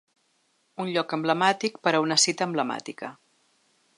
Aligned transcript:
Un 0.83 0.89
lloc 0.95 1.13
emblemàtic 1.17 1.77
per 1.87 1.95
a 1.97 2.01
una 2.07 2.19
cita 2.25 2.47
emblemàtica. 2.51 3.13